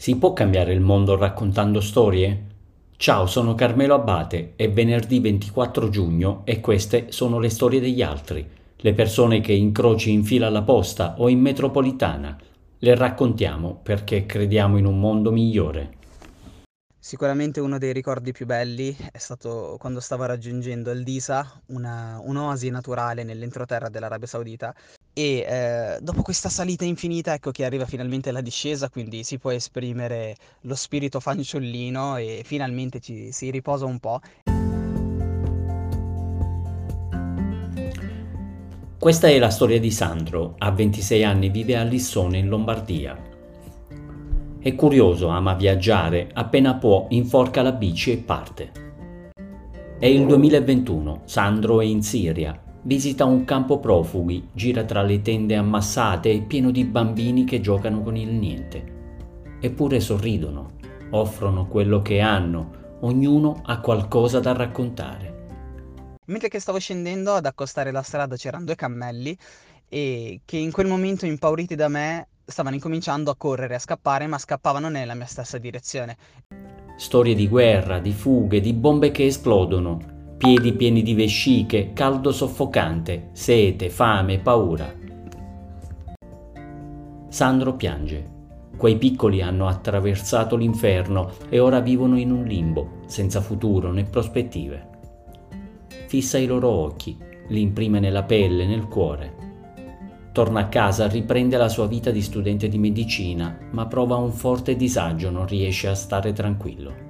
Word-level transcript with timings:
Si 0.00 0.16
può 0.16 0.32
cambiare 0.32 0.72
il 0.72 0.80
mondo 0.80 1.14
raccontando 1.14 1.82
storie? 1.82 2.46
Ciao, 2.96 3.26
sono 3.26 3.54
Carmelo 3.54 3.92
Abate, 3.92 4.54
è 4.56 4.70
venerdì 4.70 5.20
24 5.20 5.90
giugno 5.90 6.40
e 6.44 6.60
queste 6.60 7.12
sono 7.12 7.38
le 7.38 7.50
storie 7.50 7.80
degli 7.80 8.00
altri, 8.00 8.48
le 8.76 8.94
persone 8.94 9.42
che 9.42 9.52
incroci 9.52 10.10
in 10.10 10.24
fila 10.24 10.46
alla 10.46 10.62
posta 10.62 11.16
o 11.18 11.28
in 11.28 11.40
metropolitana. 11.40 12.34
Le 12.78 12.94
raccontiamo 12.94 13.78
perché 13.82 14.24
crediamo 14.24 14.78
in 14.78 14.86
un 14.86 14.98
mondo 14.98 15.32
migliore. 15.32 15.98
Sicuramente 17.02 17.60
uno 17.60 17.78
dei 17.78 17.94
ricordi 17.94 18.30
più 18.30 18.44
belli 18.44 18.94
è 19.10 19.16
stato 19.16 19.76
quando 19.80 20.00
stavo 20.00 20.26
raggiungendo 20.26 20.90
il 20.90 21.02
Disa, 21.02 21.50
una, 21.68 22.20
un'oasi 22.22 22.68
naturale 22.68 23.24
nell'entroterra 23.24 23.88
dell'Arabia 23.88 24.26
Saudita 24.26 24.74
e 25.14 25.46
eh, 25.48 25.98
dopo 26.02 26.20
questa 26.20 26.50
salita 26.50 26.84
infinita 26.84 27.32
ecco 27.32 27.52
che 27.52 27.64
arriva 27.64 27.86
finalmente 27.86 28.30
la 28.30 28.42
discesa, 28.42 28.90
quindi 28.90 29.24
si 29.24 29.38
può 29.38 29.50
esprimere 29.50 30.36
lo 30.62 30.74
spirito 30.74 31.20
fanciullino 31.20 32.18
e 32.18 32.42
finalmente 32.44 33.00
ci 33.00 33.32
si 33.32 33.50
riposa 33.50 33.86
un 33.86 33.98
po'. 33.98 34.20
Questa 38.98 39.26
è 39.26 39.38
la 39.38 39.50
storia 39.50 39.80
di 39.80 39.90
Sandro, 39.90 40.56
a 40.58 40.70
26 40.70 41.24
anni 41.24 41.48
vive 41.48 41.78
a 41.78 41.82
Lissone 41.82 42.36
in 42.36 42.48
Lombardia. 42.48 43.29
È 44.62 44.74
curioso, 44.74 45.28
ama 45.28 45.54
viaggiare, 45.54 46.28
appena 46.34 46.74
può 46.74 47.06
inforca 47.08 47.62
la 47.62 47.72
bici 47.72 48.12
e 48.12 48.18
parte. 48.18 48.72
È 49.98 50.04
il 50.04 50.26
2021, 50.26 51.22
Sandro 51.24 51.80
è 51.80 51.86
in 51.86 52.02
Siria, 52.02 52.60
visita 52.82 53.24
un 53.24 53.46
campo 53.46 53.78
profughi, 53.78 54.50
gira 54.52 54.84
tra 54.84 55.00
le 55.00 55.22
tende 55.22 55.56
ammassate 55.56 56.30
e 56.30 56.42
pieno 56.42 56.70
di 56.70 56.84
bambini 56.84 57.44
che 57.44 57.62
giocano 57.62 58.02
con 58.02 58.16
il 58.16 58.28
niente. 58.28 58.84
Eppure 59.62 59.98
sorridono, 59.98 60.72
offrono 61.12 61.66
quello 61.66 62.02
che 62.02 62.20
hanno, 62.20 62.98
ognuno 63.00 63.62
ha 63.64 63.80
qualcosa 63.80 64.40
da 64.40 64.52
raccontare. 64.52 65.46
Mentre 66.26 66.48
che 66.50 66.60
stavo 66.60 66.78
scendendo 66.78 67.32
ad 67.32 67.46
accostare 67.46 67.92
la 67.92 68.02
strada 68.02 68.36
c'erano 68.36 68.66
due 68.66 68.74
cammelli 68.74 69.34
e 69.88 70.42
che 70.44 70.58
in 70.58 70.70
quel 70.70 70.86
momento 70.86 71.24
impauriti 71.24 71.74
da 71.74 71.88
me 71.88 72.28
stavano 72.50 72.74
incominciando 72.74 73.30
a 73.30 73.36
correre, 73.36 73.76
a 73.76 73.78
scappare, 73.78 74.26
ma 74.26 74.38
scappavano 74.38 74.88
nella 74.88 75.14
mia 75.14 75.26
stessa 75.26 75.58
direzione. 75.58 76.16
Storie 76.96 77.34
di 77.34 77.48
guerra, 77.48 77.98
di 77.98 78.12
fughe, 78.12 78.60
di 78.60 78.72
bombe 78.72 79.10
che 79.10 79.24
esplodono, 79.26 80.34
piedi 80.36 80.72
pieni 80.74 81.02
di 81.02 81.14
vesciche, 81.14 81.92
caldo 81.92 82.32
soffocante, 82.32 83.30
sete, 83.32 83.88
fame, 83.88 84.38
paura. 84.38 84.92
Sandro 87.28 87.74
piange. 87.74 88.38
Quei 88.76 88.96
piccoli 88.96 89.42
hanno 89.42 89.66
attraversato 89.66 90.56
l'inferno 90.56 91.32
e 91.48 91.58
ora 91.58 91.80
vivono 91.80 92.18
in 92.18 92.30
un 92.30 92.44
limbo, 92.44 93.00
senza 93.06 93.40
futuro 93.40 93.92
né 93.92 94.04
prospettive. 94.04 94.88
Fissa 96.06 96.38
i 96.38 96.46
loro 96.46 96.68
occhi, 96.68 97.16
li 97.48 97.60
imprime 97.60 98.00
nella 98.00 98.24
pelle, 98.24 98.66
nel 98.66 98.88
cuore 98.88 99.39
Torna 100.32 100.60
a 100.60 100.68
casa, 100.68 101.08
riprende 101.08 101.56
la 101.56 101.68
sua 101.68 101.88
vita 101.88 102.12
di 102.12 102.22
studente 102.22 102.68
di 102.68 102.78
medicina, 102.78 103.58
ma 103.72 103.86
prova 103.86 104.14
un 104.14 104.32
forte 104.32 104.76
disagio, 104.76 105.28
non 105.28 105.44
riesce 105.44 105.88
a 105.88 105.94
stare 105.96 106.32
tranquillo. 106.32 107.08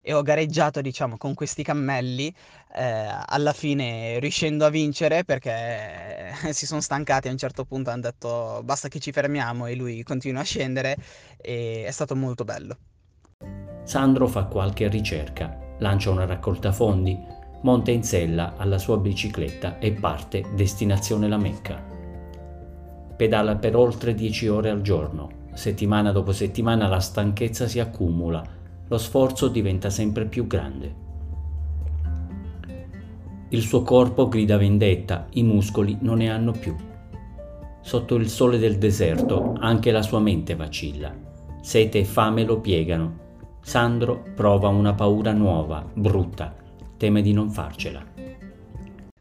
E 0.00 0.12
ho 0.12 0.22
gareggiato, 0.22 0.80
diciamo, 0.80 1.16
con 1.16 1.34
questi 1.34 1.62
cammelli, 1.62 2.32
eh, 2.74 3.06
alla 3.24 3.52
fine 3.52 4.18
riuscendo 4.18 4.64
a 4.64 4.70
vincere 4.70 5.24
perché 5.24 6.32
si 6.50 6.66
sono 6.66 6.80
stancati 6.80 7.28
a 7.28 7.30
un 7.30 7.38
certo 7.38 7.64
punto, 7.64 7.90
hanno 7.90 8.02
detto 8.02 8.60
basta 8.64 8.88
che 8.88 8.98
ci 8.98 9.12
fermiamo 9.12 9.66
e 9.66 9.76
lui 9.76 10.02
continua 10.02 10.40
a 10.40 10.44
scendere 10.44 10.96
e 11.36 11.84
è 11.86 11.90
stato 11.92 12.16
molto 12.16 12.44
bello. 12.44 12.76
Sandro 13.84 14.26
fa 14.26 14.44
qualche 14.44 14.88
ricerca, 14.88 15.56
lancia 15.78 16.10
una 16.10 16.26
raccolta 16.26 16.72
fondi, 16.72 17.16
monta 17.62 17.92
in 17.92 18.02
sella 18.02 18.54
alla 18.56 18.78
sua 18.78 18.96
bicicletta 18.98 19.78
e 19.78 19.92
parte 19.92 20.44
destinazione 20.54 21.28
la 21.28 21.36
Mecca. 21.36 21.95
Pedala 23.16 23.56
per 23.56 23.74
oltre 23.76 24.14
10 24.14 24.48
ore 24.48 24.68
al 24.68 24.82
giorno. 24.82 25.44
Settimana 25.54 26.12
dopo 26.12 26.32
settimana 26.32 26.86
la 26.86 27.00
stanchezza 27.00 27.66
si 27.66 27.80
accumula, 27.80 28.44
lo 28.88 28.98
sforzo 28.98 29.48
diventa 29.48 29.88
sempre 29.88 30.26
più 30.26 30.46
grande. 30.46 31.04
Il 33.48 33.62
suo 33.62 33.82
corpo 33.82 34.28
grida 34.28 34.58
vendetta, 34.58 35.28
i 35.30 35.42
muscoli 35.42 35.96
non 36.00 36.18
ne 36.18 36.30
hanno 36.30 36.52
più. 36.52 36.74
Sotto 37.80 38.16
il 38.16 38.28
sole 38.28 38.58
del 38.58 38.76
deserto 38.76 39.54
anche 39.58 39.90
la 39.90 40.02
sua 40.02 40.20
mente 40.20 40.54
vacilla. 40.54 41.14
Sete 41.62 42.00
e 42.00 42.04
fame 42.04 42.44
lo 42.44 42.60
piegano. 42.60 43.24
Sandro 43.62 44.24
prova 44.34 44.68
una 44.68 44.92
paura 44.92 45.32
nuova, 45.32 45.84
brutta, 45.94 46.54
teme 46.98 47.22
di 47.22 47.32
non 47.32 47.48
farcela 47.50 48.25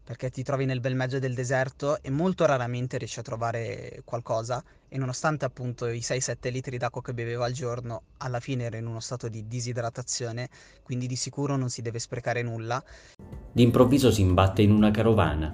perché 0.05 0.29
ti 0.29 0.43
trovi 0.43 0.66
nel 0.66 0.79
bel 0.81 0.95
mezzo 0.95 1.17
del 1.17 1.33
deserto 1.33 2.01
e 2.03 2.11
molto 2.11 2.45
raramente 2.45 2.99
riesci 2.99 3.19
a 3.19 3.23
trovare 3.23 4.03
qualcosa 4.05 4.63
e 4.88 4.99
nonostante 4.99 5.45
appunto 5.45 5.88
i 5.88 5.97
6-7 5.97 6.51
litri 6.51 6.77
d'acqua 6.77 7.01
che 7.01 7.16
bevevo 7.16 7.43
al 7.43 7.51
giorno, 7.51 8.03
alla 8.17 8.39
fine 8.39 8.66
ero 8.66 8.77
in 8.77 8.85
uno 8.85 8.99
stato 8.99 9.27
di 9.27 9.47
disidratazione, 9.47 10.47
quindi 10.83 11.07
di 11.07 11.16
sicuro 11.16 11.57
non 11.57 11.69
si 11.69 11.81
deve 11.81 11.97
sprecare 11.97 12.43
nulla. 12.43 12.81
D'improvviso 13.51 14.11
si 14.11 14.21
imbatte 14.21 14.61
in 14.61 14.71
una 14.71 14.91
carovana. 14.91 15.51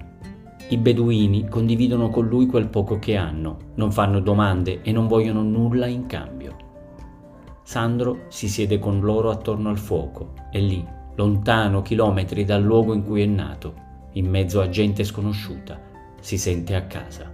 I 0.68 0.76
beduini 0.76 1.48
condividono 1.48 2.10
con 2.10 2.26
lui 2.26 2.46
quel 2.46 2.68
poco 2.68 2.98
che 2.98 3.16
hanno, 3.16 3.72
non 3.76 3.90
fanno 3.90 4.20
domande 4.20 4.82
e 4.82 4.92
non 4.92 5.06
vogliono 5.06 5.42
nulla 5.42 5.86
in 5.86 6.04
cambio. 6.04 6.56
Sandro 7.64 8.26
si 8.28 8.48
siede 8.48 8.78
con 8.78 9.00
loro 9.00 9.30
attorno 9.30 9.70
al 9.70 9.78
fuoco 9.78 10.34
e 10.50 10.60
lì, 10.60 10.86
lontano 11.14 11.80
chilometri 11.80 12.44
dal 12.44 12.62
luogo 12.62 12.92
in 12.92 13.02
cui 13.02 13.22
è 13.22 13.26
nato, 13.26 13.81
in 14.12 14.28
mezzo 14.28 14.60
a 14.60 14.68
gente 14.68 15.04
sconosciuta, 15.04 15.80
si 16.20 16.36
sente 16.36 16.74
a 16.74 16.84
casa. 16.86 17.30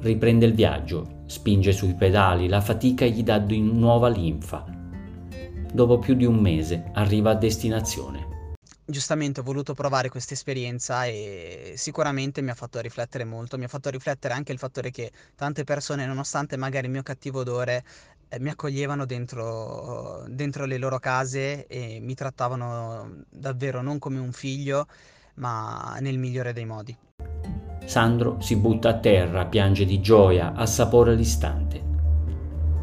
Riprende 0.00 0.46
il 0.46 0.54
viaggio, 0.54 1.22
spinge 1.26 1.72
sui 1.72 1.94
pedali, 1.94 2.48
la 2.48 2.60
fatica 2.60 3.06
gli 3.06 3.22
dà 3.22 3.38
di 3.38 3.60
nuova 3.60 4.08
linfa. 4.08 4.64
Dopo 5.72 5.98
più 5.98 6.14
di 6.14 6.24
un 6.24 6.36
mese 6.36 6.90
arriva 6.92 7.30
a 7.30 7.34
destinazione. 7.34 8.32
Giustamente 8.86 9.40
ho 9.40 9.42
voluto 9.42 9.72
provare 9.72 10.10
questa 10.10 10.34
esperienza 10.34 11.06
e 11.06 11.72
sicuramente 11.76 12.42
mi 12.42 12.50
ha 12.50 12.54
fatto 12.54 12.80
riflettere 12.80 13.24
molto, 13.24 13.56
mi 13.56 13.64
ha 13.64 13.68
fatto 13.68 13.88
riflettere 13.88 14.34
anche 14.34 14.52
il 14.52 14.58
fattore 14.58 14.90
che 14.90 15.10
tante 15.34 15.64
persone, 15.64 16.04
nonostante 16.04 16.58
magari 16.58 16.86
il 16.86 16.92
mio 16.92 17.02
cattivo 17.02 17.40
odore, 17.40 17.82
eh, 18.28 18.38
mi 18.40 18.50
accoglievano 18.50 19.06
dentro, 19.06 20.24
dentro 20.28 20.66
le 20.66 20.76
loro 20.76 20.98
case 20.98 21.66
e 21.66 21.98
mi 22.00 22.14
trattavano 22.14 23.22
davvero 23.30 23.80
non 23.80 23.98
come 23.98 24.18
un 24.18 24.32
figlio, 24.32 24.86
ma 25.34 25.96
nel 26.00 26.18
migliore 26.18 26.52
dei 26.52 26.64
modi. 26.64 26.96
Sandro 27.84 28.36
si 28.40 28.56
butta 28.56 28.88
a 28.90 28.98
terra, 28.98 29.46
piange 29.46 29.84
di 29.84 30.00
gioia, 30.00 30.54
assapora 30.54 31.12
l'istante. 31.12 31.92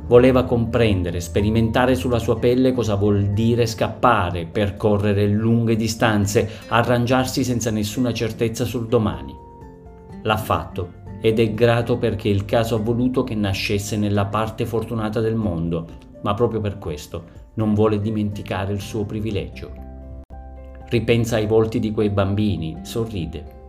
Voleva 0.06 0.44
comprendere, 0.44 1.22
sperimentare 1.22 1.95
sulla 1.95 2.19
sua 2.19 2.38
pelle 2.38 2.73
cosa 2.73 2.95
vuol 2.95 3.28
dire 3.28 3.66
scappare, 3.66 4.45
percorrere 4.45 5.28
lunghe 5.28 5.75
distanze, 5.75 6.50
arrangiarsi 6.67 7.44
senza 7.44 7.72
nessuna 7.72 8.13
certezza 8.13 8.66
sul 8.66 8.88
domani. 8.88 9.34
L'ha 10.23 10.38
fatto 10.38 11.00
ed 11.22 11.40
è 11.40 11.53
grato 11.53 11.97
perché 11.97 12.29
il 12.29 12.45
caso 12.45 12.75
ha 12.75 12.79
voluto 12.79 13.23
che 13.23 13.35
nascesse 13.35 13.95
nella 13.95 14.25
parte 14.25 14.66
fortunata 14.66 15.19
del 15.19 15.35
mondo, 15.35 15.88
ma 16.23 16.34
proprio 16.34 16.59
per 16.59 16.78
questo 16.78 17.40
non 17.53 17.73
vuole 17.73 18.00
dimenticare 18.00 18.73
il 18.73 18.81
suo 18.81 19.06
privilegio. 19.06 19.91
Ripensa 20.91 21.38
ai 21.38 21.46
volti 21.46 21.79
di 21.79 21.94
quei 21.94 22.09
bambini, 22.09 22.79
sorride. 22.81 23.59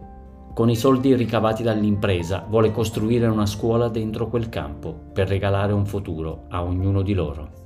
Con 0.53 0.69
i 0.69 0.75
soldi 0.75 1.15
ricavati 1.15 1.63
dall'impresa 1.63 2.45
vuole 2.49 2.73
costruire 2.73 3.29
una 3.29 3.47
scuola 3.47 3.89
dentro 3.89 4.27
quel 4.27 4.49
campo 4.49 4.93
per 5.13 5.29
regalare 5.29 5.73
un 5.73 5.87
futuro 5.87 6.47
a 6.49 6.65
ognuno 6.65 7.01
di 7.03 7.15
loro. 7.15 7.62